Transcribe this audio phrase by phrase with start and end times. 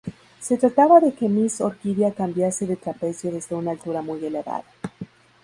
[0.39, 4.63] Se trataba de que Miss Orquídea cambiase de trapecio desde una altura muy elevada.